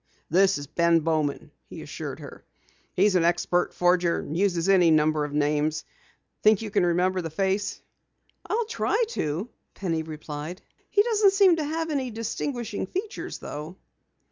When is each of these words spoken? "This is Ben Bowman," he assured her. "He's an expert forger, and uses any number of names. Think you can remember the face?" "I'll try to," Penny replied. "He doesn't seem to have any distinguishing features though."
"This 0.31 0.57
is 0.57 0.65
Ben 0.65 1.01
Bowman," 1.01 1.51
he 1.69 1.83
assured 1.83 2.21
her. 2.21 2.43
"He's 2.95 3.13
an 3.13 3.23
expert 3.23 3.71
forger, 3.71 4.17
and 4.17 4.35
uses 4.35 4.67
any 4.67 4.89
number 4.89 5.25
of 5.25 5.31
names. 5.31 5.85
Think 6.41 6.63
you 6.63 6.71
can 6.71 6.83
remember 6.83 7.21
the 7.21 7.29
face?" 7.29 7.79
"I'll 8.47 8.65
try 8.65 9.03
to," 9.09 9.47
Penny 9.75 10.01
replied. 10.01 10.63
"He 10.89 11.03
doesn't 11.03 11.33
seem 11.33 11.57
to 11.57 11.63
have 11.63 11.91
any 11.91 12.09
distinguishing 12.09 12.87
features 12.87 13.37
though." 13.37 13.77